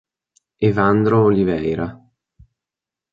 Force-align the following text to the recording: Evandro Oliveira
Evandro 0.69 1.21
Oliveira 1.25 1.85